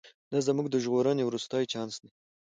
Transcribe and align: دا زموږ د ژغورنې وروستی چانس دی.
دا 0.31 0.39
زموږ 0.47 0.67
د 0.69 0.75
ژغورنې 0.83 1.23
وروستی 1.25 1.63
چانس 1.71 1.95
دی. 2.01 2.09